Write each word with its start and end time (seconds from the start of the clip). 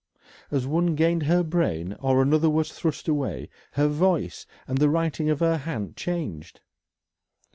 As 0.49 0.65
one 0.65 0.95
gained 0.95 1.21
her 1.27 1.43
brain 1.43 1.93
or 1.99 2.23
another 2.23 2.49
was 2.49 2.71
thrust 2.73 3.07
away, 3.07 3.49
her 3.73 3.87
voice 3.87 4.47
and 4.67 4.79
the 4.79 4.89
writing 4.89 5.29
of 5.29 5.41
her 5.41 5.57
hand 5.57 5.95
changed. 5.95 6.59